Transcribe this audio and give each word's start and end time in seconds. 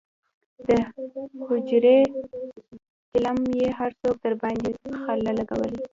دحجرې 0.67 1.97
چیلم 3.09 3.39
یې 3.59 3.67
هر 3.79 3.91
څوک 4.01 4.15
درباندې 4.23 4.71
خله 5.01 5.31
لکوي. 5.39 5.71